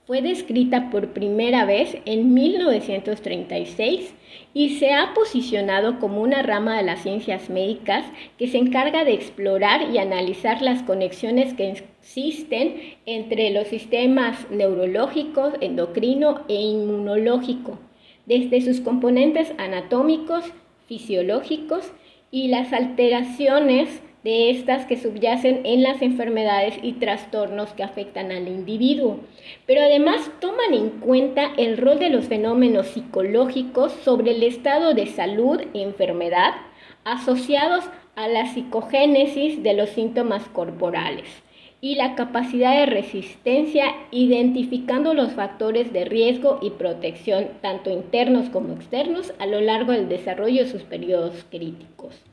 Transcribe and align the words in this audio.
fue 0.08 0.22
descrita 0.22 0.90
por 0.90 1.10
primera 1.10 1.66
vez 1.66 1.98
en 2.06 2.34
1936 2.34 4.14
y 4.54 4.78
se 4.78 4.94
ha 4.94 5.14
posicionado 5.14 6.00
como 6.00 6.22
una 6.22 6.44
rama 6.44 6.78
de 6.78 6.84
las 6.84 7.04
ciencias 7.04 7.50
médicas 7.50 8.06
que 8.38 8.48
se 8.48 8.58
encarga 8.58 9.04
de 9.04 9.12
explorar 9.12 9.94
y 9.94 9.98
analizar 9.98 10.62
las 10.62 10.82
conexiones 10.82 11.54
que 11.56 11.72
existen 11.72 12.96
entre 13.06 13.50
los 13.50 13.68
sistemas 13.68 14.50
neurológicos, 14.50 15.56
endocrino 15.60 16.46
e 16.48 16.56
inmunológico, 16.56 17.80
desde 18.26 18.62
sus 18.62 18.80
componentes 18.80 19.52
anatómicos, 19.58 20.46
fisiológicos 20.88 21.92
y 22.32 22.48
las 22.48 22.72
alteraciones 22.72 24.02
de 24.24 24.50
estas 24.50 24.86
que 24.86 24.98
subyacen 24.98 25.66
en 25.66 25.84
las 25.84 26.02
enfermedades 26.02 26.76
y 26.82 26.94
trastornos 26.94 27.74
que 27.74 27.84
afectan 27.84 28.32
al 28.32 28.48
individuo. 28.48 29.20
Pero 29.66 29.82
además 29.82 30.32
toman 30.40 30.74
en 30.74 30.90
cuenta 31.02 31.52
el 31.58 31.78
rol 31.78 32.00
de 32.00 32.10
los 32.10 32.26
fenómenos 32.26 32.88
psicológicos 32.88 33.92
sobre 34.04 34.32
el 34.32 34.44
estado 34.44 34.94
de 34.94 35.08
salud 35.08 35.62
y 35.74 35.82
enfermedad 35.82 36.54
asociados 37.04 37.84
a 38.16 38.28
la 38.28 38.46
psicogénesis 38.54 39.62
de 39.62 39.74
los 39.74 39.90
síntomas 39.90 40.44
corporales 40.50 41.28
y 41.82 41.96
la 41.96 42.16
capacidad 42.16 42.78
de 42.78 42.86
resistencia 42.86 43.94
identificando 44.12 45.14
los 45.14 45.34
factores 45.34 45.92
de 45.92 46.06
riesgo 46.06 46.60
y 46.62 46.70
protección 46.70 47.50
tanto 47.62 47.90
internos 47.90 48.50
como 48.50 48.74
externos 48.74 49.34
a 49.38 49.48
lo 49.48 49.60
largo 49.60 49.92
del 49.92 50.08
desarrollo 50.08 50.64
de 50.64 50.70
sus 50.70 50.84
periodos 50.84 51.46
críticos. 51.50 52.33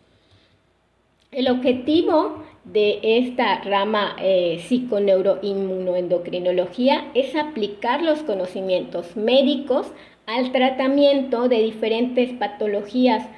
El 1.32 1.48
objetivo 1.48 2.42
de 2.64 2.98
esta 3.02 3.60
rama 3.60 4.16
eh, 4.20 4.60
psiconeuroinmunoendocrinología 4.66 7.12
es 7.14 7.36
aplicar 7.36 8.02
los 8.02 8.24
conocimientos 8.24 9.14
médicos 9.14 9.86
al 10.26 10.50
tratamiento 10.50 11.48
de 11.48 11.62
diferentes 11.62 12.32
patologías 12.32 13.28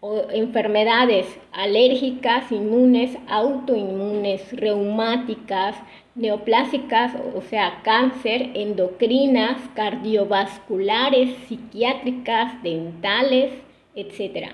o 0.00 0.22
enfermedades 0.32 1.26
alérgicas, 1.52 2.50
inmunes, 2.50 3.18
autoinmunes, 3.28 4.50
reumáticas, 4.56 5.76
neoplásicas, 6.14 7.12
o 7.36 7.42
sea, 7.42 7.82
cáncer, 7.84 8.52
endocrinas, 8.54 9.58
cardiovasculares, 9.74 11.36
psiquiátricas, 11.48 12.62
dentales, 12.62 13.52
etc. 13.94 14.52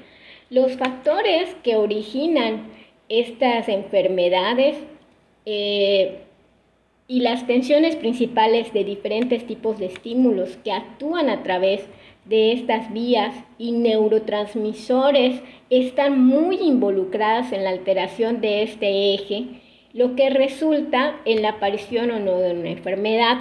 Los 0.50 0.76
factores 0.76 1.54
que 1.62 1.76
originan 1.76 2.76
estas 3.08 3.69
enfermedades 3.69 4.76
eh, 5.46 6.20
y 7.06 7.20
las 7.20 7.46
tensiones 7.46 7.96
principales 7.96 8.72
de 8.72 8.84
diferentes 8.84 9.46
tipos 9.46 9.78
de 9.78 9.86
estímulos 9.86 10.58
que 10.62 10.72
actúan 10.72 11.30
a 11.30 11.42
través 11.42 11.86
de 12.26 12.52
estas 12.52 12.92
vías 12.92 13.34
y 13.56 13.72
neurotransmisores 13.72 15.41
están 15.70 16.26
muy 16.26 16.56
involucradas 16.56 17.52
en 17.52 17.64
la 17.64 17.70
alteración 17.70 18.42
de 18.42 18.62
este 18.62 19.14
eje, 19.14 19.44
lo 19.94 20.14
que 20.14 20.28
resulta 20.28 21.18
en 21.24 21.41
la 21.41 21.50
aparición 21.50 22.10
o 22.10 22.20
no 22.20 22.38
de 22.38 22.52
una 22.52 22.70
enfermedad. 22.70 23.38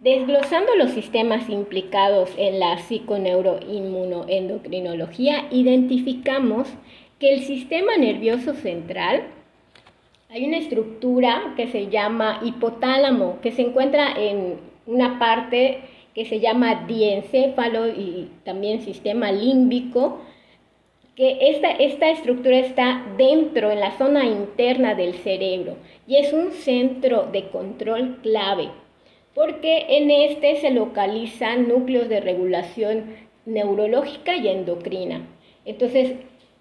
Desglosando 0.00 0.76
los 0.76 0.90
sistemas 0.90 1.48
implicados 1.48 2.30
en 2.36 2.60
la 2.60 2.76
psiconeuroinmunoendocrinología, 2.78 5.46
identificamos 5.50 6.68
que 7.18 7.34
el 7.34 7.40
sistema 7.42 7.96
nervioso 7.96 8.54
central, 8.54 9.22
hay 10.30 10.44
una 10.44 10.58
estructura 10.58 11.54
que 11.56 11.68
se 11.68 11.88
llama 11.88 12.40
hipotálamo, 12.44 13.40
que 13.40 13.50
se 13.52 13.62
encuentra 13.62 14.12
en 14.16 14.56
una 14.86 15.18
parte 15.18 15.80
que 16.14 16.24
se 16.24 16.40
llama 16.40 16.86
diencéfalo 16.86 17.88
y 17.88 18.30
también 18.44 18.82
sistema 18.82 19.32
límbico, 19.32 20.20
que 21.14 21.50
esta, 21.50 21.70
esta 21.70 22.10
estructura 22.10 22.58
está 22.58 23.04
dentro, 23.16 23.72
en 23.72 23.80
la 23.80 23.96
zona 23.98 24.24
interna 24.24 24.94
del 24.94 25.14
cerebro, 25.14 25.76
y 26.06 26.16
es 26.16 26.32
un 26.32 26.52
centro 26.52 27.28
de 27.32 27.48
control 27.48 28.18
clave, 28.22 28.68
porque 29.34 29.86
en 29.96 30.10
este 30.10 30.56
se 30.56 30.70
localizan 30.70 31.68
núcleos 31.68 32.08
de 32.08 32.20
regulación 32.20 33.16
neurológica 33.46 34.36
y 34.36 34.48
endocrina. 34.48 35.26
Entonces, 35.64 36.14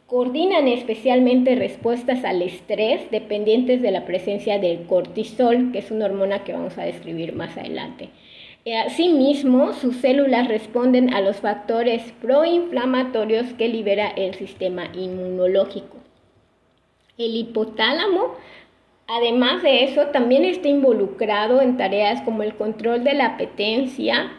Coordinan 0.08 0.70
especialmente 0.70 1.56
respuestas 1.56 2.24
al 2.24 2.42
estrés 2.42 3.12
dependientes 3.12 3.82
de 3.82 3.92
la 3.92 4.06
presencia 4.06 4.58
del 4.58 4.86
cortisol, 4.86 5.74
que 5.74 5.80
es 5.80 5.92
una 5.92 6.06
hormona 6.06 6.46
que 6.46 6.54
vamos 6.54 6.78
a 6.78 6.84
describir 6.84 7.36
más 7.36 7.58
adelante. 7.58 8.10
Eh, 8.64 8.78
asimismo, 8.78 9.74
sus 9.74 9.98
células 9.98 10.48
responden 10.48 11.14
a 11.14 11.20
los 11.20 11.38
factores 11.38 12.14
proinflamatorios 12.22 13.54
que 13.54 13.68
libera 13.68 14.08
el 14.08 14.34
sistema 14.36 14.86
inmunológico. 14.94 15.98
El 17.18 17.36
hipotálamo, 17.36 18.36
además 19.08 19.62
de 19.62 19.84
eso, 19.84 20.08
también 20.08 20.46
está 20.46 20.70
involucrado 20.70 21.62
en 21.62 21.76
tareas 21.76 22.22
como 22.22 22.44
el 22.44 22.56
control 22.56 23.04
de 23.04 23.14
la 23.14 23.26
apetencia 23.26 24.32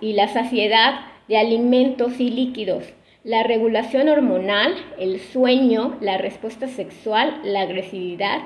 y 0.00 0.12
la 0.14 0.28
saciedad 0.28 1.00
de 1.28 1.36
alimentos 1.36 2.20
y 2.20 2.30
líquidos, 2.30 2.84
la 3.28 3.42
regulación 3.42 4.08
hormonal, 4.08 4.74
el 4.98 5.20
sueño, 5.20 5.98
la 6.00 6.16
respuesta 6.16 6.66
sexual, 6.66 7.42
la 7.44 7.60
agresividad 7.60 8.40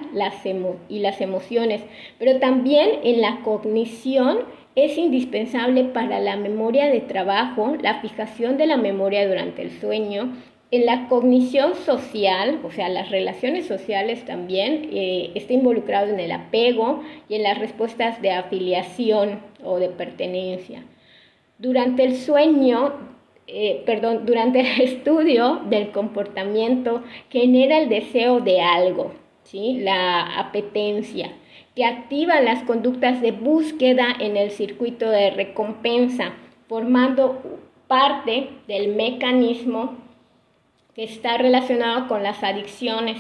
y 0.88 0.99
las 0.99 1.20
emociones, 1.20 1.84
pero 2.19 2.40
también 2.40 2.99
en 3.05 3.20
la 3.20 3.43
cognición 3.44 4.38
es 4.75 4.99
indispensable 4.99 5.84
para 5.84 6.19
la 6.19 6.37
memoria 6.37 6.87
de 6.87 6.99
trabajo, 6.99 7.76
la 7.81 8.00
fijación 8.00 8.56
de 8.56 8.67
la 8.67 8.76
memoria 8.76 9.29
durante 9.29 9.62
el 9.62 9.70
sueño, 9.70 10.32
en 10.73 10.84
la 10.84 11.06
cognición 11.06 11.76
social, 11.76 12.58
o 12.64 12.73
sea, 12.73 12.88
las 12.88 13.08
relaciones 13.08 13.67
sociales 13.67 14.25
también, 14.25 14.88
eh, 14.93 15.31
está 15.37 15.52
involucrado 15.52 16.08
en 16.08 16.19
el 16.19 16.32
apego 16.32 17.05
y 17.29 17.37
en 17.37 17.44
las 17.44 17.56
respuestas 17.56 18.20
de 18.20 18.32
afiliación 18.32 19.43
o 19.62 19.79
de 19.79 19.90
pertenencia. 19.90 20.82
Durante 21.58 22.02
el 22.02 22.17
sueño 22.17 23.12
eh, 23.47 23.83
perdón, 23.85 24.25
durante 24.25 24.61
el 24.61 24.81
estudio 24.81 25.61
del 25.69 25.91
comportamiento 25.91 27.03
genera 27.31 27.79
el 27.79 27.89
deseo 27.89 28.41
de 28.41 28.61
algo, 28.61 29.12
¿sí? 29.43 29.79
la 29.81 30.39
apetencia, 30.39 31.33
que 31.75 31.85
activa 31.85 32.41
las 32.41 32.62
conductas 32.65 33.21
de 33.21 33.33
búsqueda 33.33 34.06
en 34.21 34.37
el 34.37 34.50
circuito 34.50 35.11
de 35.11 35.31
recompensa, 35.31 36.35
formando 36.69 37.43
parte 37.89 38.50
del 38.69 38.94
mecanismo 38.94 39.97
que 40.94 41.05
está 41.05 41.37
relacionado 41.39 42.09
con 42.09 42.23
las 42.23 42.43
adicciones. 42.44 43.19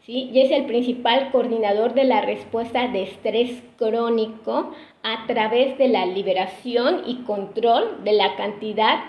¿sí? 0.00 0.30
Y 0.32 0.40
es 0.40 0.50
el 0.50 0.64
principal 0.64 1.30
coordinador 1.30 1.94
de 1.94 2.04
la 2.04 2.22
respuesta 2.22 2.88
de 2.88 3.04
estrés 3.04 3.62
crónico 3.76 4.72
a 5.02 5.26
través 5.26 5.78
de 5.78 5.88
la 5.88 6.06
liberación 6.06 7.02
y 7.06 7.22
control 7.22 8.02
de 8.04 8.12
la 8.12 8.36
cantidad 8.36 9.04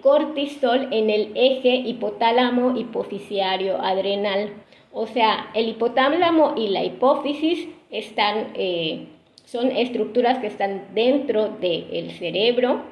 cortisol 0.00 0.88
en 0.92 1.10
el 1.10 1.32
eje 1.34 1.74
hipotálamo 1.74 2.76
hipofisiario 2.76 3.80
adrenal. 3.80 4.52
O 4.92 5.06
sea, 5.06 5.50
el 5.54 5.68
hipotálamo 5.68 6.54
y 6.56 6.68
la 6.68 6.84
hipófisis 6.84 7.68
están, 7.90 8.52
eh, 8.54 9.06
son 9.44 9.70
estructuras 9.72 10.38
que 10.38 10.46
están 10.46 10.94
dentro 10.94 11.48
del 11.48 12.12
cerebro, 12.12 12.82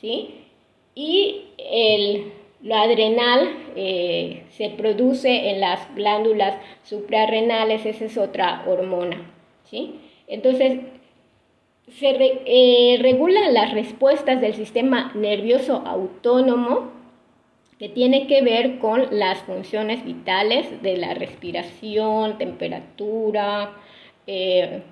¿sí? 0.00 0.34
Y 0.94 1.44
el, 1.58 2.32
lo 2.62 2.76
adrenal 2.76 3.48
eh, 3.76 4.44
se 4.50 4.70
produce 4.70 5.50
en 5.50 5.60
las 5.60 5.94
glándulas 5.94 6.56
suprarrenales, 6.84 7.86
esa 7.86 8.04
es 8.04 8.18
otra 8.18 8.64
hormona, 8.66 9.30
¿sí? 9.64 10.00
Entonces, 10.26 10.80
se 11.88 12.14
eh, 12.46 12.98
regulan 13.00 13.52
las 13.54 13.72
respuestas 13.72 14.40
del 14.40 14.54
sistema 14.54 15.12
nervioso 15.14 15.82
autónomo 15.84 16.90
que 17.78 17.88
tiene 17.88 18.28
que 18.28 18.42
ver 18.42 18.78
con 18.78 19.08
las 19.10 19.40
funciones 19.40 20.04
vitales 20.04 20.82
de 20.82 20.96
la 20.96 21.14
respiración, 21.14 22.38
temperatura, 22.38 23.72
eh, 24.28 24.82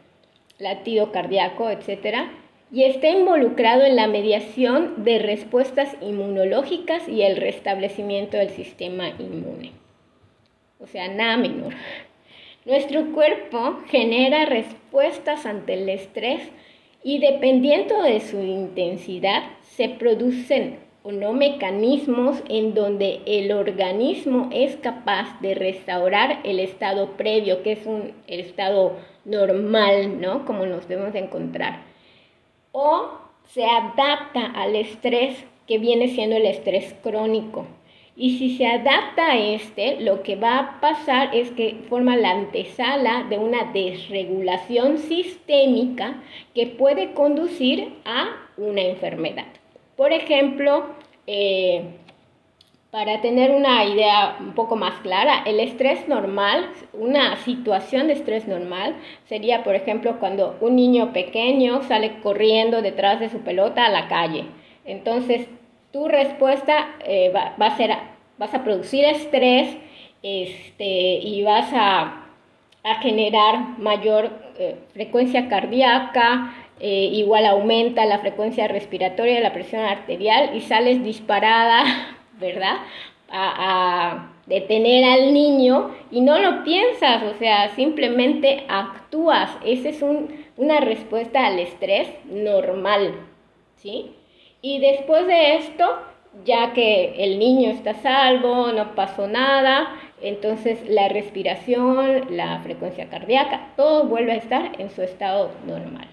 latido 0.58 1.12
cardíaco, 1.12 1.70
etc. 1.70 2.30
Y 2.72 2.82
está 2.82 3.08
involucrado 3.08 3.84
en 3.84 3.94
la 3.94 4.08
mediación 4.08 5.04
de 5.04 5.20
respuestas 5.20 5.96
inmunológicas 6.00 7.08
y 7.08 7.22
el 7.22 7.36
restablecimiento 7.36 8.36
del 8.36 8.50
sistema 8.50 9.08
inmune. 9.10 9.70
O 10.80 10.88
sea, 10.88 11.06
nada 11.08 11.36
menor. 11.36 11.74
Nuestro 12.64 13.12
cuerpo 13.12 13.78
genera 13.88 14.46
respuestas 14.46 15.46
ante 15.46 15.74
el 15.74 15.88
estrés 15.88 16.50
y 17.02 17.18
dependiendo 17.18 18.02
de 18.02 18.20
su 18.20 18.42
intensidad 18.42 19.42
se 19.62 19.88
producen 19.88 20.78
o 21.02 21.12
no 21.12 21.32
mecanismos 21.32 22.42
en 22.48 22.74
donde 22.74 23.20
el 23.24 23.52
organismo 23.52 24.50
es 24.52 24.76
capaz 24.76 25.40
de 25.40 25.54
restaurar 25.54 26.40
el 26.44 26.60
estado 26.60 27.12
previo, 27.12 27.62
que 27.62 27.72
es 27.72 27.86
un, 27.86 28.12
estado 28.26 28.96
normal, 29.24 30.20
¿no? 30.20 30.44
Como 30.44 30.66
nos 30.66 30.86
debemos 30.88 31.14
encontrar. 31.14 31.82
O 32.72 33.08
se 33.46 33.64
adapta 33.64 34.46
al 34.54 34.76
estrés 34.76 35.42
que 35.66 35.78
viene 35.78 36.08
siendo 36.08 36.36
el 36.36 36.46
estrés 36.46 36.94
crónico. 37.02 37.66
Y 38.22 38.36
si 38.36 38.54
se 38.58 38.66
adapta 38.66 39.30
a 39.30 39.38
este, 39.38 39.98
lo 40.02 40.22
que 40.22 40.36
va 40.36 40.58
a 40.58 40.80
pasar 40.82 41.34
es 41.34 41.50
que 41.52 41.76
forma 41.88 42.18
la 42.18 42.32
antesala 42.32 43.24
de 43.30 43.38
una 43.38 43.72
desregulación 43.72 44.98
sistémica 44.98 46.20
que 46.54 46.66
puede 46.66 47.14
conducir 47.14 47.94
a 48.04 48.28
una 48.58 48.82
enfermedad. 48.82 49.46
Por 49.96 50.12
ejemplo, 50.12 50.84
eh, 51.26 51.84
para 52.90 53.22
tener 53.22 53.52
una 53.52 53.86
idea 53.86 54.36
un 54.38 54.52
poco 54.52 54.76
más 54.76 55.00
clara, 55.00 55.42
el 55.46 55.58
estrés 55.58 56.06
normal, 56.06 56.68
una 56.92 57.38
situación 57.38 58.08
de 58.08 58.12
estrés 58.12 58.46
normal, 58.46 58.96
sería, 59.30 59.64
por 59.64 59.74
ejemplo, 59.74 60.18
cuando 60.20 60.58
un 60.60 60.76
niño 60.76 61.14
pequeño 61.14 61.84
sale 61.84 62.20
corriendo 62.22 62.82
detrás 62.82 63.18
de 63.18 63.30
su 63.30 63.38
pelota 63.38 63.86
a 63.86 63.90
la 63.90 64.08
calle. 64.08 64.44
Entonces, 64.84 65.48
tu 65.92 66.06
respuesta 66.06 66.94
eh, 67.04 67.32
va, 67.34 67.66
a 67.66 67.76
ser, 67.76 67.90
vas 68.40 68.54
a 68.54 68.64
producir 68.64 69.04
estrés 69.04 69.76
este, 70.22 70.84
y 70.84 71.42
vas 71.42 71.70
a, 71.74 72.16
generar 73.02 73.78
mayor 73.78 74.30
eh, 74.58 74.76
frecuencia 74.94 75.50
cardíaca, 75.50 76.54
eh, 76.80 77.10
igual 77.12 77.44
aumenta 77.44 78.06
la 78.06 78.20
frecuencia 78.20 78.68
respiratoria, 78.68 79.38
la 79.40 79.52
presión 79.52 79.82
arterial 79.82 80.56
y 80.56 80.62
sales 80.62 81.04
disparada, 81.04 81.84
¿verdad? 82.40 82.76
A, 83.30 84.30
detener 84.46 85.04
al 85.04 85.32
niño 85.32 85.94
y 86.10 86.22
no 86.22 86.38
lo 86.38 86.64
piensas, 86.64 87.22
o 87.22 87.38
sea, 87.38 87.68
simplemente 87.76 88.64
actúas. 88.68 89.50
Esa 89.64 89.90
es 89.90 90.02
una 90.56 90.80
respuesta 90.80 91.46
al 91.46 91.60
estrés 91.60 92.08
normal, 92.24 93.14
¿sí? 93.76 94.12
Y 94.62 94.80
después 94.80 95.26
de 95.28 95.56
esto, 95.56 95.84
ya 96.44 96.72
que 96.72 97.14
el 97.24 97.38
niño 97.38 97.70
está 97.70 97.94
salvo, 97.94 98.72
no 98.72 98.94
pasó 98.94 99.26
nada, 99.26 99.96
entonces 100.22 100.88
la 100.88 101.08
respiración, 101.08 102.36
la 102.36 102.60
frecuencia 102.60 103.08
cardíaca, 103.08 103.72
todo 103.76 104.04
vuelve 104.04 104.32
a 104.32 104.36
estar 104.36 104.80
en 104.80 104.90
su 104.90 105.02
estado 105.02 105.50
normal. 105.66 106.08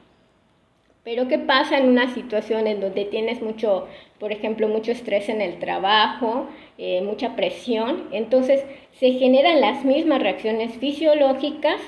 Pero 1.04 1.30
¿qué 1.30 1.40
pasa 1.40 1.78
en 1.78 1.88
una 1.88 2.14
situación 2.14 2.68
en 2.68 2.82
donde 2.82 3.06
tienes 3.06 3.42
mucho, 3.42 3.88
por 4.20 4.34
ejemplo, 4.34 4.68
mucho 4.68 4.92
estrés 4.92 5.30
en 5.30 5.42
el 5.42 5.58
trabajo, 5.58 6.48
eh, 6.78 7.02
mucha 7.02 7.36
presión? 7.36 8.10
Entonces 8.12 8.66
se 8.92 9.14
generan 9.14 9.62
las 9.62 9.86
mismas 9.86 10.22
reacciones 10.22 10.74
fisiológicas, 10.78 11.80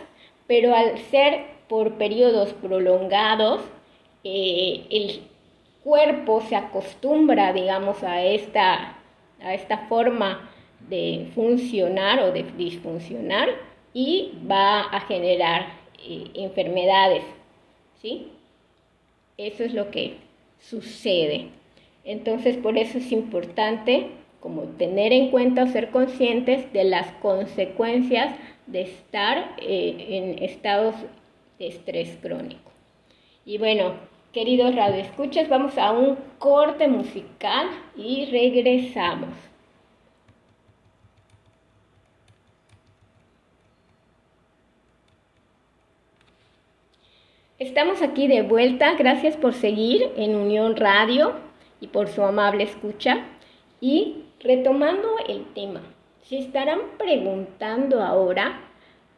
pero 0.48 0.74
al 0.74 0.98
ser 1.12 1.42
por 1.68 1.96
periodos 1.96 2.54
prolongados, 2.54 3.62
eh, 4.24 4.86
el 4.90 5.22
cuerpo 5.84 6.42
se 6.42 6.56
acostumbra, 6.56 7.54
digamos, 7.54 8.04
a 8.04 8.24
esta, 8.24 8.98
a 9.42 9.54
esta 9.54 9.88
forma 9.88 10.50
de 10.90 11.30
funcionar 11.36 12.22
o 12.22 12.31
de 12.31 12.44
disfuncionar 12.58 13.50
y 13.94 14.34
va 14.50 14.81
a 14.81 15.02
generar 15.02 15.68
eh, 16.02 16.26
enfermedades, 16.36 17.24
¿sí? 18.02 18.28
Eso 19.38 19.64
es 19.64 19.74
lo 19.74 19.90
que 19.92 20.18
sucede. 20.60 21.48
Entonces, 22.04 22.58
por 22.58 22.78
eso 22.78 22.98
es 22.98 23.12
importante 23.12 24.08
como 24.40 24.64
tener 24.64 25.12
en 25.12 25.31
cuenta 25.31 25.64
o 25.64 25.68
ser 25.68 25.92
conscientes 25.92 26.72
de 26.72 26.86
las 26.86 27.12
consecuencias 27.22 28.36
de 28.68 28.81
estar 28.81 29.56
eh, 29.62 30.06
en 30.10 30.44
estados 30.44 30.96
de 31.58 31.68
estrés 31.68 32.18
crónico. 32.22 32.72
Y 33.46 33.58
bueno, 33.58 33.94
Queridos 34.34 34.76
radioescuchas, 34.76 35.50
vamos 35.50 35.76
a 35.80 35.92
un 35.92 36.16
corte 36.38 36.88
musical 36.88 37.68
y 37.95 38.28
regresamos. 38.28 39.30
Estamos 47.57 48.04
aquí 48.04 48.28
de 48.28 48.44
vuelta, 48.44 48.94
gracias 48.94 49.36
por 49.36 49.56
seguir 49.56 50.12
en 50.16 50.36
Unión 50.36 50.76
Radio 50.76 51.33
y 51.81 51.88
por 51.88 52.07
su 52.07 52.21
amable 52.21 52.66
escucha. 52.66 53.26
Y 53.81 54.26
retomando 54.42 55.07
el 55.28 55.44
tema, 55.56 55.81
se 56.21 56.38
estarán 56.38 56.81
preguntando 57.00 58.04
ahora 58.04 58.62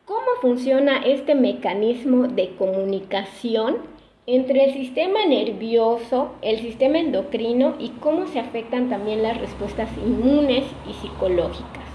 cómo 0.05 0.27
funciona 0.39 0.99
este 1.05 1.35
mecanismo 1.35 2.29
de 2.29 2.55
comunicación 2.55 3.90
entre 4.27 4.65
el 4.65 4.73
sistema 4.73 5.25
nervioso, 5.25 6.35
el 6.41 6.59
sistema 6.59 6.99
endocrino 6.99 7.75
y 7.79 7.89
cómo 7.99 8.27
se 8.27 8.39
afectan 8.39 8.89
también 8.89 9.23
las 9.23 9.39
respuestas 9.39 9.89
inmunes 9.97 10.65
y 10.87 10.93
psicológicas. 10.93 11.85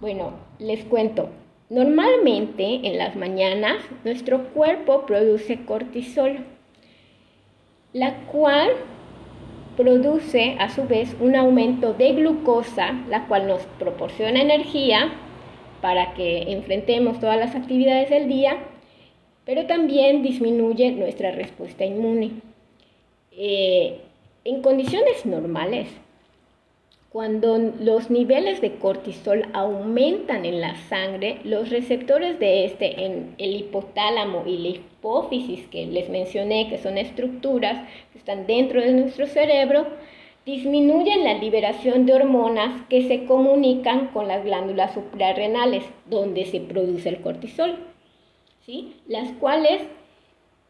Bueno, 0.00 0.32
les 0.58 0.84
cuento. 0.84 1.28
Normalmente 1.68 2.80
en 2.84 2.98
las 2.98 3.16
mañanas 3.16 3.76
nuestro 4.04 4.48
cuerpo 4.48 5.04
produce 5.06 5.64
cortisol, 5.64 6.44
la 7.92 8.14
cual 8.26 8.70
produce 9.76 10.56
a 10.58 10.68
su 10.68 10.84
vez 10.84 11.16
un 11.20 11.36
aumento 11.36 11.92
de 11.92 12.12
glucosa, 12.12 12.92
la 13.08 13.26
cual 13.26 13.46
nos 13.46 13.62
proporciona 13.78 14.40
energía 14.40 15.12
para 15.80 16.14
que 16.14 16.52
enfrentemos 16.52 17.20
todas 17.20 17.38
las 17.38 17.54
actividades 17.54 18.10
del 18.10 18.28
día 18.28 18.58
pero 19.50 19.66
también 19.66 20.22
disminuye 20.22 20.92
nuestra 20.92 21.32
respuesta 21.32 21.84
inmune. 21.84 22.30
Eh, 23.32 23.98
en 24.44 24.62
condiciones 24.62 25.26
normales, 25.26 25.88
cuando 27.08 27.58
los 27.58 28.10
niveles 28.10 28.60
de 28.60 28.76
cortisol 28.76 29.48
aumentan 29.52 30.44
en 30.44 30.60
la 30.60 30.76
sangre, 30.76 31.40
los 31.42 31.68
receptores 31.68 32.38
de 32.38 32.64
este 32.64 33.04
en 33.04 33.34
el 33.38 33.56
hipotálamo 33.56 34.44
y 34.46 34.56
la 34.58 34.68
hipófisis 34.68 35.66
que 35.66 35.84
les 35.84 36.08
mencioné, 36.10 36.68
que 36.68 36.78
son 36.78 36.96
estructuras 36.96 37.88
que 38.12 38.18
están 38.18 38.46
dentro 38.46 38.80
de 38.80 38.92
nuestro 38.92 39.26
cerebro, 39.26 39.84
disminuyen 40.46 41.24
la 41.24 41.34
liberación 41.34 42.06
de 42.06 42.12
hormonas 42.12 42.82
que 42.88 43.02
se 43.08 43.24
comunican 43.24 44.12
con 44.12 44.28
las 44.28 44.44
glándulas 44.44 44.94
suprarrenales, 44.94 45.82
donde 46.08 46.44
se 46.44 46.60
produce 46.60 47.08
el 47.08 47.20
cortisol. 47.20 47.89
Las 49.06 49.32
cuales, 49.32 49.82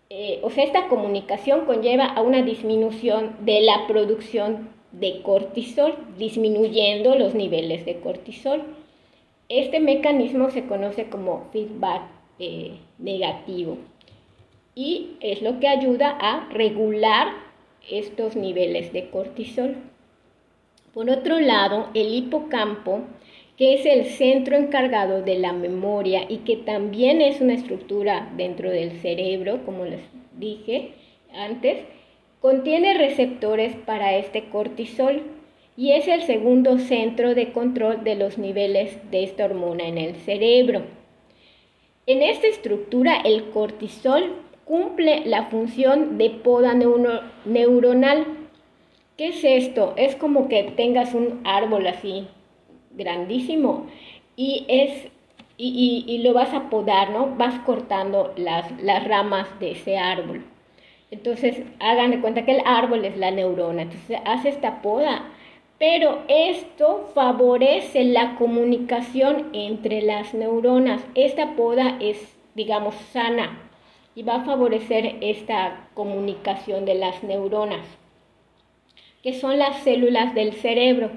eh, 0.09 0.41
o 0.43 0.51
sea, 0.51 0.65
esta 0.65 0.89
comunicación 0.89 1.67
conlleva 1.67 2.07
a 2.07 2.23
una 2.23 2.43
disminución 2.43 3.37
de 3.41 3.61
la 3.61 3.87
producción 3.87 4.71
de 4.93 5.23
cortisol, 5.23 5.95
disminuyendo 6.19 7.15
los 7.15 7.35
niveles 7.35 7.85
de 7.85 8.01
cortisol. 8.01 8.63
Este 9.49 9.81
mecanismo 9.81 10.51
se 10.51 10.67
conoce 10.67 11.09
como 11.09 11.49
feedback 11.53 12.03
eh, 12.39 12.79
negativo 12.99 13.79
y 14.75 15.17
es 15.21 15.43
lo 15.43 15.61
que 15.61 15.69
ayuda 15.69 16.17
a 16.21 16.49
regular 16.51 17.29
estos 17.89 18.37
niveles 18.37 18.93
de 18.93 19.11
cortisol. 19.11 19.77
Por 20.95 21.11
otro 21.11 21.39
lado, 21.39 21.89
el 21.95 22.15
hipocampo, 22.15 23.01
que 23.61 23.75
es 23.75 23.85
el 23.85 24.07
centro 24.07 24.57
encargado 24.57 25.21
de 25.21 25.39
la 25.39 25.53
memoria 25.53 26.25
y 26.27 26.39
que 26.39 26.57
también 26.57 27.21
es 27.21 27.43
una 27.43 27.53
estructura 27.53 28.33
dentro 28.35 28.71
del 28.71 28.93
cerebro, 29.03 29.67
como 29.67 29.85
les 29.85 30.01
dije 30.39 30.93
antes, 31.35 31.77
contiene 32.41 32.95
receptores 32.95 33.77
para 33.77 34.17
este 34.17 34.45
cortisol 34.45 35.25
y 35.77 35.93
es 35.93 36.09
el 36.09 36.23
segundo 36.23 36.79
centro 36.79 37.35
de 37.35 37.53
control 37.53 38.03
de 38.03 38.15
los 38.15 38.39
niveles 38.39 38.99
de 39.11 39.25
esta 39.25 39.45
hormona 39.45 39.87
en 39.87 39.99
el 39.99 40.15
cerebro. 40.15 40.85
En 42.07 42.23
esta 42.23 42.47
estructura 42.47 43.21
el 43.27 43.51
cortisol 43.51 44.37
cumple 44.65 45.27
la 45.27 45.51
función 45.51 46.17
de 46.17 46.31
poda 46.31 46.73
neuronal. 47.45 48.27
¿Qué 49.19 49.27
es 49.27 49.45
esto? 49.45 49.93
Es 49.99 50.17
como 50.17 50.49
que 50.49 50.63
tengas 50.63 51.13
un 51.13 51.43
árbol 51.45 51.87
así 51.89 52.27
grandísimo 52.91 53.87
y 54.37 54.65
es 54.69 55.09
y, 55.63 56.21
lo 56.23 56.33
vas 56.33 56.55
a 56.55 56.71
podar, 56.71 57.11
¿no? 57.11 57.35
Vas 57.37 57.59
cortando 57.67 58.33
las, 58.37 58.71
las 58.81 59.07
ramas 59.07 59.47
de 59.61 59.73
ese 59.73 59.99
árbol. 59.99 60.43
Entonces, 61.11 61.63
hagan 61.81 62.13
de 62.13 62.21
cuenta 62.21 62.47
que 62.47 62.53
el 62.53 62.63
árbol 62.65 63.05
es 63.05 63.19
la 63.19 63.31
neurona. 63.31 63.83
Entonces, 63.83 64.19
hace 64.25 64.49
esta 64.49 64.81
poda. 64.81 65.25
Pero 65.79 66.23
esto 66.29 67.11
favorece 67.15 68.05
la 68.05 68.37
comunicación 68.37 69.49
entre 69.53 70.01
las 70.01 70.33
neuronas. 70.33 71.03
Esta 71.15 71.57
poda 71.57 71.99
es, 72.01 72.39
digamos, 72.55 72.95
sana 73.13 73.59
y 74.15 74.23
va 74.23 74.37
a 74.37 74.45
favorecer 74.45 75.17
esta 75.21 75.89
comunicación 75.95 76.85
de 76.85 76.95
las 76.95 77.23
neuronas, 77.23 77.87
que 79.23 79.35
son 79.35 79.59
las 79.59 79.83
células 79.83 80.35
del 80.35 80.53
cerebro. 80.55 81.11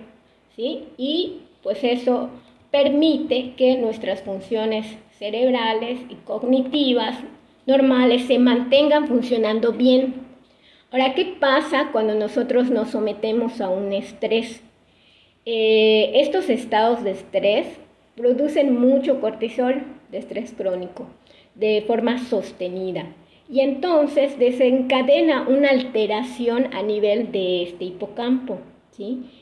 ¿sí? 0.56 0.86
Y 0.98 1.43
pues 1.64 1.84
eso 1.84 2.30
permite 2.72 3.54
que 3.56 3.78
nuestras 3.78 4.22
funciones 4.22 4.86
cerebrales 5.18 6.00
y 6.10 6.16
cognitivas 6.26 7.18
normales 7.66 8.24
se 8.24 8.40
mantengan 8.40 9.08
funcionando 9.08 9.72
bien. 9.72 10.16
Ahora, 10.92 11.14
¿qué 11.16 11.36
pasa 11.40 11.90
cuando 11.92 12.14
nosotros 12.14 12.70
nos 12.70 12.90
sometemos 12.92 13.62
a 13.62 13.70
un 13.70 13.94
estrés? 13.94 14.62
Eh, 15.46 16.12
estos 16.16 16.50
estados 16.50 17.04
de 17.04 17.12
estrés 17.12 17.68
producen 18.16 18.80
mucho 18.80 19.20
cortisol 19.20 19.84
de 20.12 20.18
estrés 20.20 20.54
crónico 20.56 21.08
de 21.56 21.84
forma 21.86 22.18
sostenida 22.20 23.08
y 23.50 23.60
entonces 23.60 24.40
desencadena 24.40 25.48
una 25.48 25.70
alteración 25.70 26.74
a 26.74 26.82
nivel 26.82 27.32
de 27.32 27.64
este 27.64 27.86
hipocampo, 27.86 28.60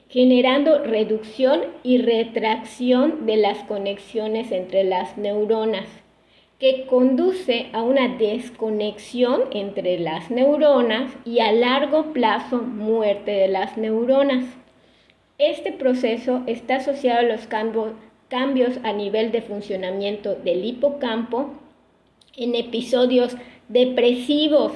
generando 0.10 0.84
reducción 0.84 1.62
y 1.84 1.98
retracción 1.98 3.26
de 3.26 3.38
las 3.38 3.60
conexiones 3.66 4.52
entre 4.52 4.84
las 4.84 5.18
neuronas 5.18 5.88
que 6.62 6.86
conduce 6.86 7.70
a 7.74 7.82
una 7.82 8.08
desconexión 8.08 9.46
entre 9.52 9.98
las 9.98 10.30
neuronas 10.30 11.12
y 11.26 11.40
a 11.40 11.52
largo 11.52 12.14
plazo 12.14 12.58
muerte 12.62 13.32
de 13.32 13.48
las 13.48 13.78
neuronas. 13.78 14.46
Este 15.40 15.72
proceso 15.72 16.44
está 16.46 16.76
asociado 16.76 17.22
a 17.22 17.24
los 17.24 17.48
cambios 18.28 18.78
a 18.84 18.94
nivel 18.94 19.32
de 19.32 19.42
funcionamiento 19.42 20.36
del 20.36 20.64
hipocampo 20.64 21.50
en 22.38 22.54
episodios 22.54 23.36
depresivos, 23.68 24.72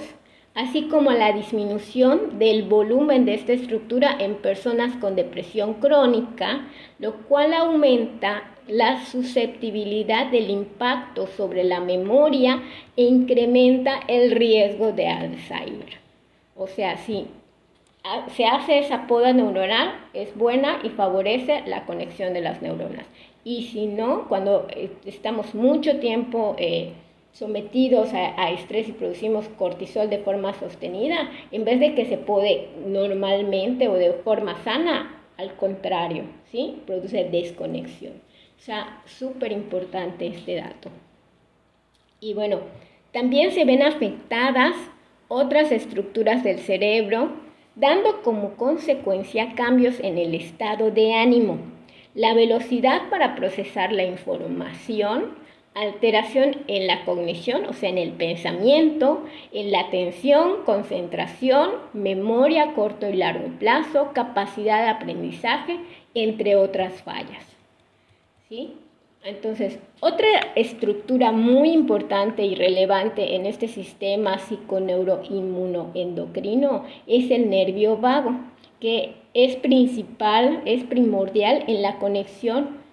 así 0.55 0.83
como 0.83 1.11
la 1.11 1.33
disminución 1.33 2.39
del 2.39 2.63
volumen 2.63 3.25
de 3.25 3.35
esta 3.35 3.53
estructura 3.53 4.15
en 4.19 4.35
personas 4.35 4.95
con 4.95 5.15
depresión 5.15 5.75
crónica, 5.75 6.67
lo 6.97 7.13
cual 7.27 7.53
aumenta 7.53 8.43
la 8.67 9.05
susceptibilidad 9.05 10.31
del 10.31 10.49
impacto 10.49 11.27
sobre 11.27 11.63
la 11.63 11.81
memoria 11.81 12.63
e 12.95 13.03
incrementa 13.03 13.99
el 14.07 14.31
riesgo 14.31 14.91
de 14.93 15.07
Alzheimer. 15.07 15.99
O 16.55 16.67
sea, 16.67 16.97
si 16.97 17.27
se 18.35 18.45
hace 18.45 18.79
esa 18.79 19.07
poda 19.07 19.33
neuronal, 19.33 19.93
es 20.13 20.35
buena 20.35 20.79
y 20.83 20.89
favorece 20.89 21.63
la 21.67 21.85
conexión 21.85 22.33
de 22.33 22.41
las 22.41 22.61
neuronas. 22.61 23.05
Y 23.43 23.63
si 23.67 23.87
no, 23.87 24.27
cuando 24.27 24.67
eh, 24.69 24.89
estamos 25.05 25.53
mucho 25.53 25.99
tiempo 25.99 26.55
eh, 26.57 26.93
sometidos 27.35 28.13
a, 28.13 28.49
estrés 28.51 28.87
y 28.87 28.93
producimos 28.93 29.49
cortisol 29.49 30.09
de 30.09 30.19
forma 30.19 30.53
sostenida, 30.53 31.29
en 31.51 31.65
vez 31.65 31.81
de 31.81 31.93
que 31.93 32.05
se 32.05 32.17
pode 32.17 32.69
normalmente 32.87 33.89
o 33.89 33.93
de 33.95 34.13
forma 34.13 34.55
sana, 34.63 35.21
al 35.37 35.53
contrario, 35.55 36.23
¿sí? 36.49 36.81
produce 36.85 37.25
desconexión. 37.25 38.13
O 38.57 38.61
sea, 38.61 39.01
súper 39.05 39.51
importante 39.51 40.27
este 40.27 40.55
dato. 40.55 40.89
Y 42.21 42.33
bueno, 42.33 42.61
también 43.11 43.51
se 43.51 43.65
ven 43.65 43.81
afectadas 43.81 44.75
otras 45.27 45.73
estructuras 45.73 46.41
del 46.41 46.59
cerebro, 46.59 47.33
dando 47.75 48.21
como 48.21 48.55
consecuencia 48.55 49.55
cambios 49.55 49.99
en 49.99 50.17
el 50.17 50.35
estado 50.35 50.89
de 50.89 51.13
ánimo, 51.13 51.57
la 52.13 52.33
velocidad 52.33 53.09
para 53.09 53.35
procesar 53.35 53.91
la 53.91 54.05
información, 54.05 55.43
alteración 55.75 56.55
en 56.67 56.87
la 56.87 57.05
cognición, 57.05 57.65
o 57.65 57.73
sea, 57.73 57.89
en 57.89 57.97
el 57.97 58.13
pensamiento, 58.13 59.25
en 59.51 59.71
la 59.71 59.81
atención, 59.81 60.63
concentración, 60.65 61.71
memoria 61.93 62.63
a 62.63 62.73
corto 62.73 63.09
y 63.09 63.17
largo 63.17 63.49
plazo, 63.59 64.11
capacidad 64.13 64.83
de 64.83 64.89
aprendizaje, 64.89 65.77
entre 66.13 66.55
otras 66.55 67.03
fallas. 67.03 67.45
¿sí? 68.47 68.75
Entonces, 69.23 69.79
otra 69.99 70.27
estructura 70.55 71.33
muy 71.33 71.71
importante 71.71 72.45
y 72.45 72.55
relevante 72.55 73.35
en 73.35 73.45
este 73.45 73.67
sistema 73.67 74.37
psiconeuroinmunoendocrino 74.37 76.85
es 77.05 77.29
el 77.31 77.49
nervio 77.49 77.97
vago, 77.97 78.39
que 78.79 79.15
es 79.33 79.57
principal, 79.57 80.61
es 80.65 80.83
primordial 80.83 81.65
en 81.67 81.81
la 81.81 81.97
conexión 81.97 82.84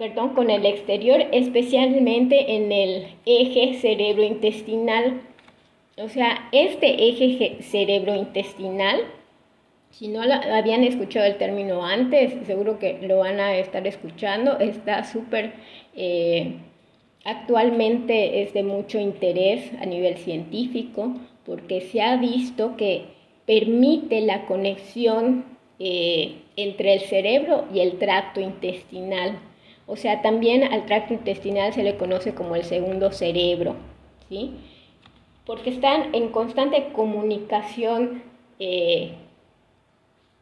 perdón, 0.00 0.30
con 0.30 0.50
el 0.50 0.64
exterior, 0.64 1.26
especialmente 1.30 2.56
en 2.56 2.72
el 2.72 3.06
eje 3.26 3.74
cerebrointestinal. 3.74 5.20
O 5.98 6.08
sea, 6.08 6.48
este 6.52 7.08
eje 7.08 7.62
cerebrointestinal 7.62 9.00
si 9.90 10.08
no 10.08 10.22
habían 10.22 10.84
escuchado 10.84 11.26
el 11.26 11.36
término 11.36 11.84
antes, 11.84 12.32
seguro 12.46 12.78
que 12.78 12.98
lo 13.02 13.18
van 13.18 13.40
a 13.40 13.56
estar 13.56 13.86
escuchando. 13.86 14.58
Está 14.58 15.04
súper, 15.04 15.52
eh, 15.96 16.54
actualmente 17.24 18.42
es 18.42 18.54
de 18.54 18.62
mucho 18.62 18.98
interés 18.98 19.70
a 19.80 19.86
nivel 19.86 20.16
científico 20.16 21.14
porque 21.44 21.80
se 21.80 22.00
ha 22.00 22.16
visto 22.16 22.76
que 22.76 23.04
permite 23.46 24.20
la 24.20 24.46
conexión 24.46 25.44
eh, 25.80 26.36
entre 26.56 26.94
el 26.94 27.00
cerebro 27.00 27.66
y 27.74 27.80
el 27.80 27.98
tracto 27.98 28.40
intestinal. 28.40 29.38
O 29.90 29.96
sea, 29.96 30.22
también 30.22 30.62
al 30.62 30.86
tracto 30.86 31.14
intestinal 31.14 31.72
se 31.72 31.82
le 31.82 31.96
conoce 31.96 32.32
como 32.32 32.54
el 32.54 32.62
segundo 32.62 33.10
cerebro, 33.10 33.74
¿sí? 34.28 34.52
Porque 35.44 35.70
están 35.70 36.14
en 36.14 36.28
constante 36.28 36.92
comunicación 36.92 38.22
eh, 38.60 39.14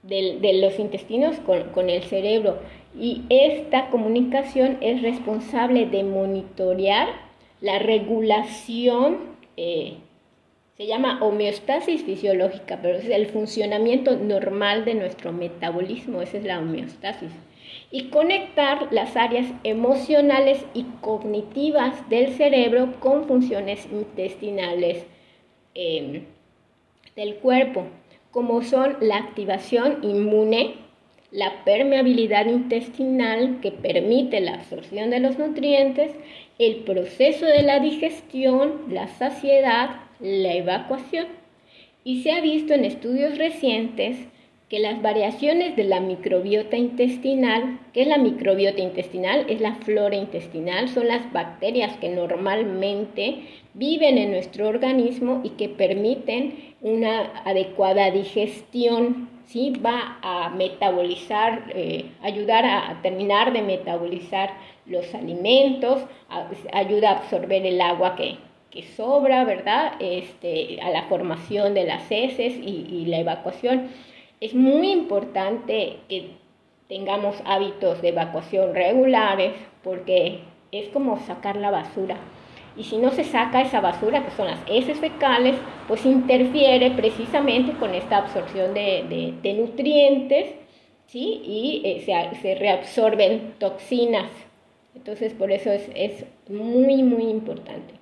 de, 0.02 0.60
los 0.60 0.78
intestinos 0.78 1.36
con, 1.38 1.88
el 1.88 2.02
cerebro. 2.02 2.58
Y 2.94 3.22
esta 3.30 3.88
comunicación 3.88 4.76
es 4.82 5.00
responsable 5.00 5.86
de 5.86 6.04
monitorear 6.04 7.08
la 7.62 7.78
regulación, 7.78 9.16
eh, 9.56 9.94
se 10.76 10.86
llama 10.86 11.20
homeostasis 11.22 12.02
fisiológica, 12.02 12.80
pero 12.82 12.98
es 12.98 13.08
el 13.08 13.28
funcionamiento 13.28 14.14
normal 14.14 14.84
de 14.84 14.92
nuestro 14.92 15.32
metabolismo, 15.32 16.20
esa 16.20 16.36
es 16.36 16.44
la 16.44 16.58
homeostasis. 16.58 17.32
Y 17.90 18.10
conectar 18.10 18.88
las 18.92 19.16
áreas 19.16 19.46
emocionales 19.64 20.64
y 20.74 20.84
cognitivas 21.00 22.08
del 22.10 22.34
cerebro 22.34 22.94
con 23.00 23.26
funciones 23.26 23.86
intestinales 23.90 25.06
eh, 25.74 26.24
del 27.16 27.36
cuerpo 27.36 27.86
como 28.30 28.62
son 28.62 28.96
la 29.00 29.16
activación 29.16 29.98
inmune, 30.02 30.74
la 31.30 31.64
permeabilidad 31.64 32.46
intestinal 32.46 33.58
que 33.60 33.72
permite 33.72 34.40
la 34.40 34.54
absorción 34.54 35.10
de 35.10 35.20
los 35.20 35.38
nutrientes, 35.38 36.12
el 36.58 36.76
proceso 36.76 37.46
de 37.46 37.62
la 37.62 37.80
digestión, 37.80 38.84
la 38.90 39.08
saciedad, 39.08 39.90
la 40.20 40.54
evacuación. 40.54 41.26
Y 42.04 42.22
se 42.22 42.32
ha 42.32 42.40
visto 42.40 42.74
en 42.74 42.84
estudios 42.84 43.36
recientes 43.38 44.16
que 44.68 44.80
las 44.80 45.00
variaciones 45.00 45.76
de 45.76 45.84
la 45.84 46.00
microbiota 46.00 46.76
intestinal, 46.76 47.78
¿qué 47.94 48.02
es 48.02 48.08
la 48.08 48.18
microbiota 48.18 48.82
intestinal? 48.82 49.46
Es 49.48 49.62
la 49.62 49.76
flora 49.76 50.14
intestinal, 50.14 50.88
son 50.90 51.08
las 51.08 51.32
bacterias 51.32 51.96
que 51.96 52.10
normalmente 52.10 53.44
viven 53.72 54.18
en 54.18 54.30
nuestro 54.30 54.68
organismo 54.68 55.40
y 55.42 55.50
que 55.50 55.70
permiten 55.70 56.74
una 56.82 57.42
adecuada 57.46 58.10
digestión, 58.10 59.30
¿sí? 59.46 59.72
va 59.84 60.18
a 60.20 60.50
metabolizar, 60.50 61.72
eh, 61.74 62.04
ayudar 62.20 62.66
a, 62.66 63.00
terminar 63.00 63.54
de 63.54 63.62
metabolizar 63.62 64.50
los 64.84 65.14
alimentos, 65.14 66.02
ayuda 66.72 67.10
a 67.10 67.18
absorber 67.18 67.64
el 67.64 67.80
agua 67.80 68.16
que, 68.16 68.36
que 68.70 68.82
sobra, 68.82 69.44
¿verdad? 69.44 69.94
Este, 69.98 70.78
a 70.82 70.90
la 70.90 71.04
formación 71.04 71.72
de 71.72 71.84
las 71.84 72.10
heces 72.10 72.54
y 72.54 73.06
la 73.06 73.20
evacuación. 73.20 73.88
Es 74.40 74.54
muy 74.54 74.90
importante 74.92 75.98
que 76.08 76.30
tengamos 76.88 77.36
hábitos 77.44 78.00
de 78.02 78.08
evacuación 78.08 78.74
regulares 78.74 79.52
porque 79.82 80.40
es 80.72 80.88
como 80.88 81.18
sacar 81.20 81.56
la 81.56 81.70
basura. 81.70 82.16
Y 82.76 82.84
si 82.84 82.96
no 82.98 83.10
se 83.10 83.24
saca 83.24 83.62
esa 83.62 83.80
basura, 83.80 84.24
que 84.24 84.30
son 84.30 84.46
las 84.46 84.60
heces 84.68 84.98
fecales, 85.00 85.56
pues 85.88 86.06
interfiere 86.06 86.92
precisamente 86.92 87.72
con 87.72 87.92
esta 87.94 88.18
absorción 88.18 88.72
de, 88.72 89.34
nutrientes, 89.56 90.54
¿sí? 91.06 91.42
Y 91.44 91.82
eh, 91.84 92.34
se, 92.40 92.54
reabsorben 92.54 93.54
toxinas. 93.58 94.30
Entonces, 94.94 95.32
por 95.32 95.50
eso 95.50 95.72
es, 95.72 95.90
es 95.96 96.24
muy, 96.48 97.02
muy 97.02 97.24
importante. 97.24 97.94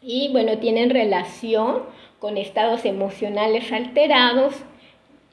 Y 0.00 0.30
bueno, 0.30 0.58
tienen 0.58 0.90
relación 0.90 1.82
con 2.20 2.36
estados 2.36 2.84
emocionales 2.84 3.72
alterados 3.72 4.54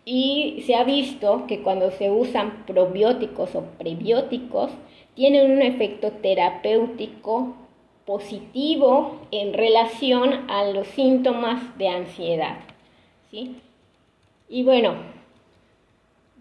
y 0.09 0.63
se 0.65 0.73
ha 0.75 0.85
visto 0.85 1.43
que 1.47 1.61
cuando 1.61 1.91
se 1.91 2.09
usan 2.09 2.63
probióticos 2.65 3.53
o 3.55 3.63
prebióticos, 3.77 4.71
tienen 5.15 5.51
un 5.51 5.61
efecto 5.61 6.13
terapéutico 6.13 7.57
positivo 8.05 9.19
en 9.31 9.51
relación 9.51 10.49
a 10.49 10.63
los 10.63 10.87
síntomas 10.87 11.77
de 11.77 11.89
ansiedad. 11.89 12.55
¿sí? 13.29 13.57
Y 14.47 14.63
bueno, 14.63 14.93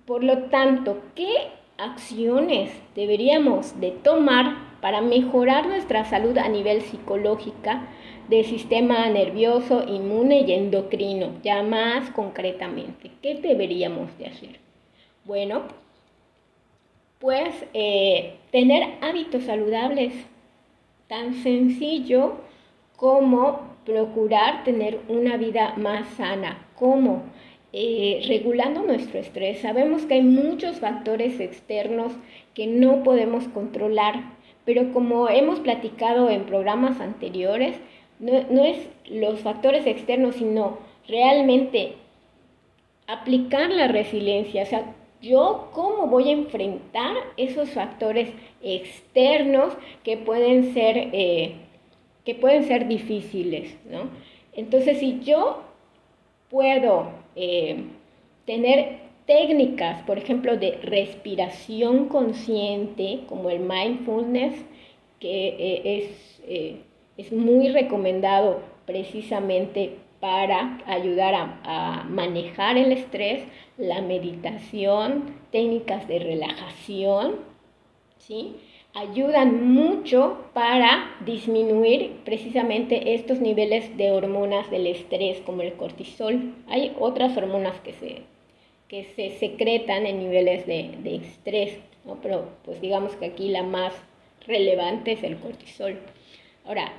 por 0.06 0.22
lo 0.22 0.44
tanto, 0.44 0.98
¿qué 1.16 1.48
acciones 1.76 2.70
deberíamos 2.94 3.80
de 3.80 3.90
tomar 3.90 4.58
para 4.80 5.00
mejorar 5.00 5.66
nuestra 5.66 6.04
salud 6.04 6.38
a 6.38 6.48
nivel 6.48 6.82
psicológica 6.82 7.88
del 8.28 8.44
sistema 8.44 9.08
nervioso, 9.08 9.84
inmune 9.86 10.40
y 10.40 10.52
endocrino? 10.52 11.32
Ya 11.42 11.62
más 11.62 12.10
concretamente, 12.10 13.10
¿qué 13.22 13.34
deberíamos 13.34 14.16
de 14.18 14.26
hacer? 14.26 14.60
Bueno, 15.24 15.62
pues 17.18 17.54
eh, 17.74 18.34
tener 18.50 18.94
hábitos 19.00 19.44
saludables 19.44 20.12
tan 21.08 21.34
sencillo 21.34 22.34
como 22.96 23.76
procurar 23.84 24.64
tener 24.64 25.00
una 25.08 25.36
vida 25.36 25.74
más 25.76 26.08
sana, 26.16 26.66
como 26.74 27.22
eh, 27.72 28.24
regulando 28.26 28.82
nuestro 28.82 29.20
estrés. 29.20 29.60
Sabemos 29.60 30.06
que 30.06 30.14
hay 30.14 30.22
muchos 30.22 30.80
factores 30.80 31.40
externos 31.40 32.12
que 32.54 32.66
no 32.66 33.02
podemos 33.02 33.48
controlar, 33.48 34.22
pero 34.64 34.92
como 34.92 35.28
hemos 35.28 35.60
platicado 35.60 36.28
en 36.30 36.44
programas 36.44 37.00
anteriores, 37.00 37.76
no, 38.18 38.32
no 38.50 38.64
es 38.64 38.88
los 39.06 39.40
factores 39.40 39.86
externos, 39.86 40.36
sino 40.36 40.78
realmente 41.06 41.94
aplicar 43.06 43.70
la 43.70 43.88
resiliencia, 43.88 44.62
o 44.62 44.66
sea, 44.66 44.94
yo 45.22 45.70
cómo 45.72 46.06
voy 46.06 46.28
a 46.28 46.32
enfrentar 46.32 47.16
esos 47.36 47.70
factores 47.70 48.30
externos 48.62 49.74
que 50.04 50.16
pueden 50.16 50.74
ser, 50.74 51.10
eh, 51.12 51.54
que 52.24 52.34
pueden 52.34 52.64
ser 52.64 52.88
difíciles, 52.88 53.76
¿no? 53.90 54.10
Entonces, 54.52 54.98
si 54.98 55.20
yo 55.20 55.62
puedo 56.50 57.08
eh, 57.34 57.84
tener 58.44 58.98
técnicas, 59.26 60.02
por 60.02 60.18
ejemplo, 60.18 60.56
de 60.56 60.72
respiración 60.82 62.08
consciente, 62.08 63.20
como 63.28 63.50
el 63.50 63.60
mindfulness, 63.60 64.54
que 65.18 65.48
eh, 65.48 66.08
es, 66.48 66.85
es 67.16 67.32
muy 67.32 67.68
recomendado 67.68 68.60
precisamente 68.84 69.96
para 70.20 70.80
ayudar 70.86 71.34
a, 71.34 72.04
manejar 72.08 72.78
el 72.78 72.92
estrés, 72.92 73.44
la 73.76 74.00
meditación, 74.00 75.34
técnicas 75.50 76.08
de 76.08 76.18
relajación, 76.18 77.36
¿sí? 78.18 78.56
ayudan 78.94 79.72
mucho 79.74 80.46
para 80.54 81.14
disminuir 81.24 82.12
precisamente 82.24 83.14
estos 83.14 83.40
niveles 83.40 83.96
de 83.96 84.10
hormonas 84.10 84.70
del 84.70 84.86
estrés 84.86 85.40
como 85.40 85.62
el 85.62 85.74
cortisol. 85.74 86.54
Hay 86.66 86.96
otras 86.98 87.36
hormonas 87.36 87.78
que 87.80 87.92
se, 87.92 88.22
que 88.88 89.04
se 89.04 89.38
secretan 89.38 90.06
en 90.06 90.18
niveles 90.18 90.66
de, 90.66 90.94
de 91.02 91.16
estrés, 91.16 91.78
¿no? 92.06 92.18
pero 92.22 92.48
pues 92.64 92.80
digamos 92.80 93.14
que 93.16 93.26
aquí 93.26 93.50
la 93.50 93.62
más 93.62 93.92
relevante 94.46 95.12
es 95.12 95.22
el 95.22 95.36
cortisol. 95.36 95.98
Ahora, 96.64 96.90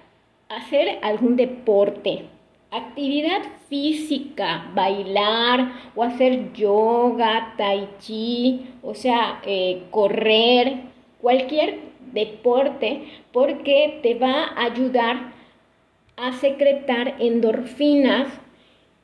hacer 0.49 0.99
algún 1.01 1.35
deporte, 1.35 2.25
Actividad 2.69 3.43
física, 3.69 4.69
bailar 4.75 5.71
o 5.95 6.03
hacer 6.03 6.51
yoga, 6.51 7.53
tai 7.57 7.87
chi, 7.97 8.67
o 8.83 8.93
sea, 8.93 9.39
eh, 9.45 9.83
correr, 9.89 10.81
cualquier 11.21 11.79
deporte, 12.11 13.03
porque 13.31 13.99
te 14.03 14.15
va 14.15 14.47
a 14.47 14.65
ayudar 14.65 15.31
a 16.17 16.33
secretar 16.33 17.15
endorfinas 17.19 18.27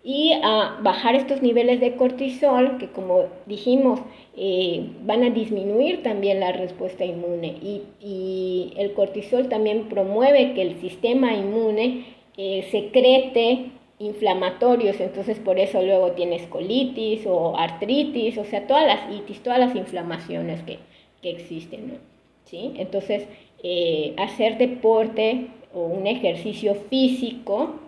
y 0.03 0.33
a 0.43 0.79
bajar 0.81 1.15
estos 1.15 1.41
niveles 1.41 1.79
de 1.79 1.95
cortisol 1.95 2.77
que 2.77 2.89
como 2.89 3.25
dijimos 3.45 4.01
eh, 4.35 4.89
van 5.03 5.23
a 5.23 5.29
disminuir 5.29 6.03
también 6.03 6.41
la 6.41 6.51
respuesta 6.51 7.05
inmune. 7.05 7.55
Y, 7.61 7.83
y 8.01 8.73
el 8.77 8.93
cortisol 8.93 9.47
también 9.47 9.87
promueve 9.87 10.53
que 10.53 10.61
el 10.61 10.81
sistema 10.81 11.33
inmune 11.33 12.05
eh, 12.35 12.67
secrete 12.71 13.71
inflamatorios, 13.99 14.99
entonces 14.99 15.39
por 15.39 15.59
eso 15.59 15.81
luego 15.81 16.11
tienes 16.11 16.45
colitis 16.47 17.25
o 17.25 17.55
artritis, 17.57 18.37
o 18.37 18.43
sea, 18.43 18.67
todas 18.67 18.85
las 18.85 19.15
itis, 19.15 19.41
todas 19.41 19.59
las 19.59 19.75
inflamaciones 19.75 20.61
que, 20.63 20.79
existen, 21.21 21.99
¿Sí? 22.43 22.73
Entonces, 22.75 23.25
eh, 23.63 24.13
hacer 24.17 24.57
deporte 24.57 25.47
o 25.73 25.85
un 25.85 26.05
ejercicio 26.05 26.75
físico, 26.75 27.79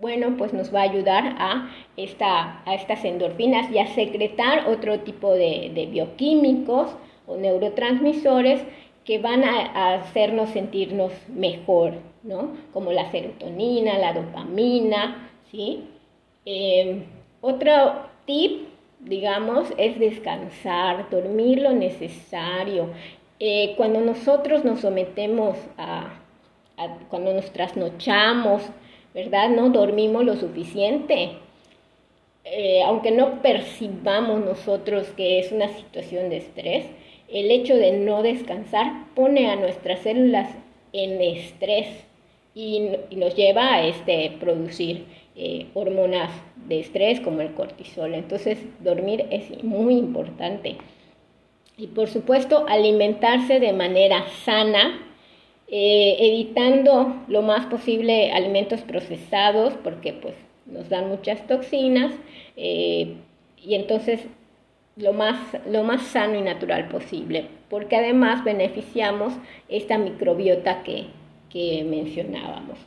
bueno, 0.00 0.36
pues 0.38 0.52
nos 0.52 0.74
va 0.74 0.80
a 0.80 0.90
ayudar 0.90 1.36
a, 1.38 1.70
esta, 1.96 2.62
a 2.64 2.74
estas 2.74 3.04
endorfinas 3.04 3.70
y 3.70 3.78
a 3.78 3.86
secretar 3.88 4.68
otro 4.68 5.00
tipo 5.00 5.32
de, 5.32 5.70
de 5.74 5.86
bioquímicos 5.86 6.96
o 7.26 7.36
neurotransmisores 7.36 8.62
que 9.04 9.18
van 9.18 9.44
a, 9.44 9.94
hacernos 9.94 10.50
sentirnos 10.50 11.12
mejor, 11.28 11.94
¿no? 12.22 12.52
Como 12.72 12.92
la 12.92 13.10
serotonina, 13.10 13.98
la 13.98 14.12
dopamina, 14.12 15.30
¿sí? 15.50 15.84
Em, 16.44 17.04
otro 17.40 18.06
tip, 18.26 18.68
digamos, 19.00 19.72
es 19.78 19.98
descansar, 19.98 21.08
dormir 21.10 21.60
lo 21.62 21.72
necesario. 21.72 22.90
Eh, 23.38 23.74
cuando 23.76 24.00
nosotros 24.00 24.64
nos 24.64 24.80
sometemos 24.80 25.56
a, 25.78 26.10
cuando 27.08 27.32
nos 27.32 27.50
trasnochamos, 27.52 28.62
¿verdad? 29.14 29.50
No 29.50 29.70
dormimos 29.70 30.24
lo 30.24 30.36
suficiente. 30.36 31.30
Eh, 32.44 32.82
aunque 32.84 33.10
no 33.10 33.42
percibamos 33.42 34.44
nosotros 34.44 35.08
que 35.16 35.38
es 35.38 35.52
una 35.52 35.68
situación 35.68 36.30
de 36.30 36.38
estrés, 36.38 36.86
el 37.28 37.50
hecho 37.50 37.76
de 37.76 37.92
no 37.92 38.22
descansar 38.22 39.06
pone 39.14 39.50
a 39.50 39.56
nuestras 39.56 40.00
células 40.00 40.48
en 40.92 41.20
estrés 41.20 41.86
y, 42.54 42.90
nos 43.12 43.36
lleva 43.36 43.74
a 43.74 43.86
este, 43.86 44.32
producir 44.40 45.04
eh, 45.36 45.66
hormonas 45.74 46.30
de 46.66 46.80
estrés 46.80 47.20
como 47.20 47.40
el 47.40 47.54
cortisol. 47.54 48.14
Entonces, 48.14 48.58
dormir 48.80 49.26
es 49.30 49.62
muy 49.62 49.94
importante. 49.94 50.76
Y 51.76 51.86
por 51.88 52.08
supuesto, 52.08 52.66
alimentarse 52.68 53.60
de 53.60 53.72
manera 53.72 54.26
sana, 54.44 55.09
eh, 55.72 56.16
evitando 56.18 57.14
lo 57.28 57.42
más 57.42 57.66
posible 57.66 58.32
alimentos 58.32 58.80
procesados, 58.80 59.74
porque 59.84 60.12
pues 60.12 60.34
nos 60.66 60.88
dan 60.88 61.08
muchas 61.08 61.46
toxinas, 61.46 62.12
eh, 62.56 63.14
y 63.56 63.76
entonces 63.76 64.26
lo 64.96 65.12
más, 65.12 65.38
lo 65.70 65.84
más 65.84 66.02
sano 66.02 66.36
y 66.36 66.42
natural 66.42 66.88
posible, 66.88 67.46
porque 67.68 67.94
además 67.94 68.42
beneficiamos 68.42 69.32
esta 69.68 69.96
microbiota 69.96 70.82
que, 70.82 71.06
mencionábamos. 71.84 72.78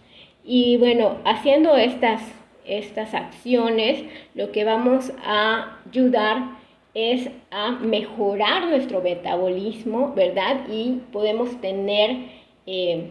Y 0.46 0.78
bueno, 0.78 1.18
haciendo 1.26 1.76
estas, 1.76 2.22
estas 2.66 3.14
acciones, 3.14 4.04
lo 4.36 4.52
que 4.52 4.64
vamos 4.64 5.12
a 5.26 5.78
ayudar 5.90 6.58
es 6.94 7.30
a 7.52 7.72
mejorar 7.72 8.68
nuestro 8.68 9.02
metabolismo, 9.02 10.14
¿verdad? 10.16 10.62
Y 10.70 11.02
podemos 11.12 11.60
tener 11.60 12.43
eh, 12.66 13.08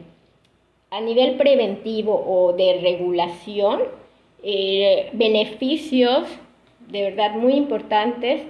a 0.90 1.00
nivel 1.00 1.36
preventivo 1.36 2.14
o 2.26 2.52
de 2.52 2.80
regulación 2.80 3.80
eh, 4.42 5.10
beneficios 5.12 6.24
de 6.88 7.02
verdad 7.02 7.34
muy 7.34 7.54
importantes 7.54 8.42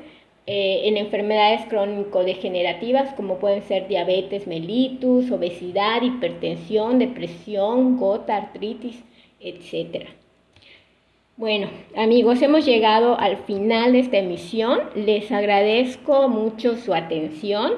eh, 0.47 0.89
en 0.89 0.97
enfermedades 0.97 1.67
crónico-degenerativas 1.67 3.15
como 3.15 3.39
pueden 3.39 3.63
ser 3.63 3.87
diabetes 3.87 4.49
mellitus, 4.49 5.31
obesidad, 5.31 6.03
hipertensión, 6.03 6.99
depresión, 6.99 7.97
gota, 7.97 8.37
artritis, 8.37 9.05
etc. 9.39 10.09
Bueno, 11.37 11.69
amigos, 11.97 12.43
hemos 12.43 12.65
llegado 12.67 13.19
al 13.19 13.37
final 13.37 13.93
de 13.93 14.01
esta 14.01 14.19
emisión. 14.19 14.81
Les 14.97 15.31
agradezco 15.31 16.29
mucho 16.29 16.77
su 16.77 16.93
atención. 16.93 17.75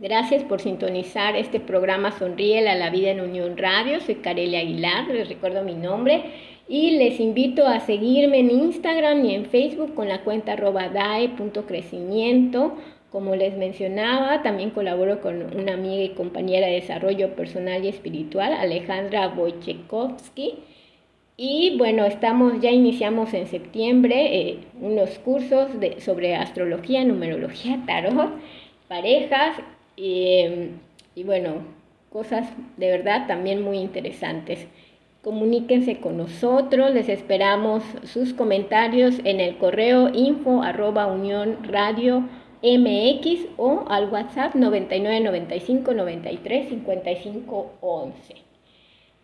Gracias 0.00 0.44
por 0.44 0.60
sintonizar 0.60 1.34
este 1.34 1.58
programa 1.58 2.12
Sonríe 2.12 2.68
a 2.68 2.76
la 2.76 2.88
vida 2.88 3.10
en 3.10 3.20
Unión 3.20 3.56
Radio. 3.56 4.00
Soy 4.00 4.14
Carelia 4.14 4.60
Aguilar, 4.60 5.08
les 5.08 5.28
recuerdo 5.28 5.64
mi 5.64 5.74
nombre 5.74 6.22
y 6.68 6.92
les 6.92 7.18
invito 7.18 7.66
a 7.66 7.80
seguirme 7.80 8.38
en 8.38 8.52
Instagram 8.52 9.24
y 9.24 9.34
en 9.34 9.46
Facebook 9.46 9.96
con 9.96 10.08
la 10.08 10.20
cuenta 10.20 10.54
dae.crecimiento. 10.54 12.76
Como 13.10 13.34
les 13.34 13.56
mencionaba, 13.56 14.44
también 14.44 14.70
colaboro 14.70 15.20
con 15.20 15.42
una 15.56 15.74
amiga 15.74 16.04
y 16.04 16.10
compañera 16.10 16.68
de 16.68 16.74
desarrollo 16.74 17.34
personal 17.34 17.84
y 17.84 17.88
espiritual, 17.88 18.52
Alejandra 18.52 19.26
Wojciechowski. 19.30 20.60
Y 21.36 21.76
bueno, 21.76 22.04
estamos, 22.04 22.60
ya 22.60 22.70
iniciamos 22.70 23.34
en 23.34 23.48
septiembre 23.48 24.38
eh, 24.38 24.60
unos 24.80 25.18
cursos 25.18 25.80
de, 25.80 26.00
sobre 26.00 26.36
astrología, 26.36 27.04
numerología, 27.04 27.82
tarot, 27.84 28.30
parejas 28.86 29.56
eh, 29.98 30.70
y 31.14 31.24
bueno, 31.24 31.64
cosas 32.10 32.48
de 32.76 32.90
verdad 32.90 33.26
también 33.26 33.62
muy 33.62 33.78
interesantes 33.78 34.66
comuníquense 35.22 35.98
con 35.98 36.16
nosotros, 36.16 36.92
les 36.94 37.08
esperamos 37.08 37.82
sus 38.04 38.32
comentarios 38.32 39.16
en 39.24 39.40
el 39.40 39.58
correo 39.58 40.08
info 40.08 40.62
arroba 40.62 41.06
unión 41.06 41.58
radio 41.64 42.24
mx 42.62 43.46
o 43.56 43.84
al 43.88 44.08
WhatsApp 44.08 44.54
99 44.54 45.20
95 45.20 45.92
93 45.92 46.68
55 46.70 47.72
11. 47.80 48.34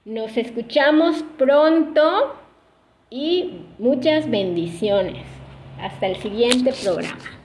Nos 0.05 0.37
escuchamos 0.37 1.25
pronto 1.39 2.35
y 3.09 3.63
muchas 3.79 4.29
bendiciones. 4.29 5.23
Hasta 5.81 6.07
el 6.07 6.17
siguiente 6.17 6.73
programa. 6.83 7.44